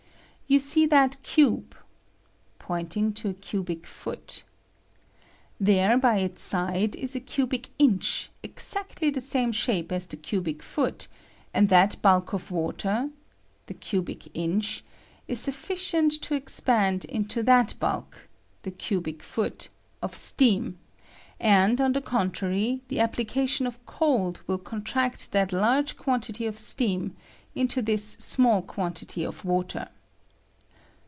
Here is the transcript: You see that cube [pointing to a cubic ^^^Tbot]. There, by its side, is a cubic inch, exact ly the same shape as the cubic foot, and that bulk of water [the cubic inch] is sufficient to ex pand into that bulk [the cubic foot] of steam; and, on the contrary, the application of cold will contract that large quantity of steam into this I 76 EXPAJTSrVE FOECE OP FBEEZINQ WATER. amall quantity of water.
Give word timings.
You 0.47 0.59
see 0.59 0.85
that 0.87 1.15
cube 1.23 1.77
[pointing 2.59 3.13
to 3.13 3.29
a 3.29 3.33
cubic 3.33 3.83
^^^Tbot]. 3.83 4.43
There, 5.61 5.97
by 5.97 6.17
its 6.17 6.41
side, 6.41 6.93
is 6.97 7.15
a 7.15 7.21
cubic 7.21 7.69
inch, 7.79 8.29
exact 8.43 9.01
ly 9.01 9.11
the 9.11 9.21
same 9.21 9.53
shape 9.53 9.93
as 9.93 10.07
the 10.07 10.17
cubic 10.17 10.61
foot, 10.61 11.07
and 11.53 11.69
that 11.69 12.01
bulk 12.01 12.33
of 12.33 12.51
water 12.51 13.11
[the 13.67 13.73
cubic 13.73 14.27
inch] 14.35 14.83
is 15.25 15.39
sufficient 15.39 16.21
to 16.23 16.35
ex 16.35 16.59
pand 16.59 17.05
into 17.05 17.41
that 17.43 17.75
bulk 17.79 18.27
[the 18.63 18.71
cubic 18.71 19.23
foot] 19.23 19.69
of 20.01 20.13
steam; 20.13 20.79
and, 21.39 21.79
on 21.79 21.93
the 21.93 22.01
contrary, 22.01 22.81
the 22.89 22.99
application 22.99 23.65
of 23.65 23.85
cold 23.85 24.41
will 24.47 24.57
contract 24.57 25.31
that 25.31 25.53
large 25.53 25.95
quantity 25.95 26.45
of 26.45 26.59
steam 26.59 27.15
into 27.55 27.81
this 27.81 28.17
I 28.17 28.19
76 28.19 28.19
EXPAJTSrVE 28.19 28.19
FOECE 28.19 28.19
OP 28.19 28.35
FBEEZINQ 28.35 28.43
WATER. 28.43 28.49
amall 28.51 28.67
quantity 28.67 29.23
of 29.23 29.45
water. 29.45 29.89